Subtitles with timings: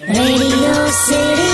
[0.00, 1.45] Radio City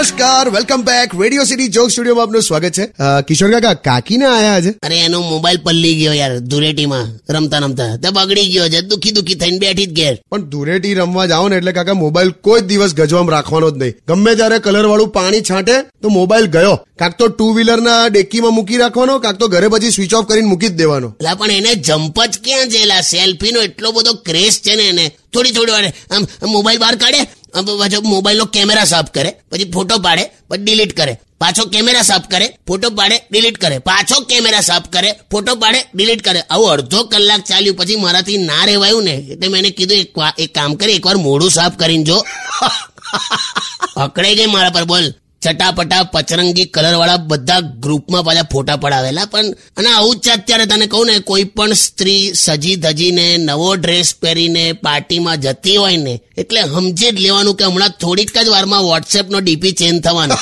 [0.00, 2.84] નમસ્કાર welcome back Radio City joke સ્ટુડિયોમાં આપનું સ્વાગત છે.
[3.28, 7.90] કિશોર કાકા કાકીને આયા છે અરે એનો મોબાઈલ પલ્લી ગયો યાર ધૂળેટીમાં રમતા રમતા.
[8.02, 10.14] તે બગડી ગયો છે દુખી દુખી થઈને બેઠી જ ઘેર.
[10.30, 13.94] પણ ધૂળેટી રમવા જાઓ ને એટલે કાકા મોબાઈલ કોઈ દિવસ ગજવામાં રાખવાનો જ નહીં.
[14.08, 16.76] ગમે ત્યારે કલર વાળું પાણી છાંટે તો મોબાઈલ ગયો.
[17.00, 20.48] કાક તો ટુ વ્હીલર ના ડેકીમાં મૂકી રાખવાનો કાક તો ઘરે પછી સ્વિચ ઓફ કરીને
[20.52, 21.08] મૂકી જ દેવાનો.
[21.20, 25.06] એટલે પણ એને જમ્પ જ ક્યાં છે સેલ્ફી નો એટલો બધો ક્રેઝ છે ને એને.
[25.34, 26.22] થોડી થોડી વાર આમ
[26.54, 27.20] મોબાઈલ બહાર કાઢે
[27.54, 32.58] પાછો મોબાઈલનો કેમેરા સાફ કરે પછી ફોટો પાડે પછી ડિલીટ કરે પાછો કેમેરા સાફ કરે
[32.68, 37.40] ફોટો પાડે ડિલીટ કરે પાછો કેમેરા સાફ કરે ફોટો પાડે ડિલીટ કરે આવું અડધો કલાક
[37.40, 41.50] ચાલ્યું પછી મારાથી ના રહેવાયું ને, એટલે મેં કીધું, એક એક કામ કરી, એકવાર મોઢું
[41.50, 42.24] સાફ કરીને જો.
[43.96, 45.14] અકળાઈ ગઈ મારા પર, બોલ.
[45.42, 49.24] ચટાપટા, પચરંગી કલર વાળા બધા ગ્રુપમાં પાછા ફોટા પડાવેલા.
[49.24, 54.14] પણ, અને આવું જ અત્યારે તને કહું ને, કોઈ પણ સ્ત્રી સજી ધજીને, નવો ડ્રેસ
[54.22, 59.40] પહેરીને, પાર્ટીમાં જતી હોય ને, એટલે સમજી જ લેવાનું કે હમણાં થોડીક જ વારમાં વોટ્સએપનો
[59.40, 60.34] ડીપી ચેન્જ થવાનો.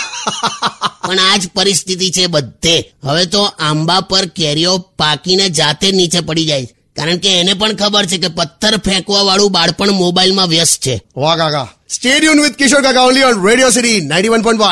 [1.08, 2.92] પણ આ જ પરિસ્થિતિ છે બધે.
[3.04, 8.06] હવે તો આંબા પર કેરીઓ પાકીને જાતે નીચે પડી જાય કારણ કે એને પણ ખબર
[8.06, 10.94] છે કે પથ્થર ફેંકવા વાળું બાળપણ મોબાઈલમાં વ્યસ્ત છે.
[11.16, 14.62] વાહ કાકા stadium with Kishore Kaka only on Radio City ninety one point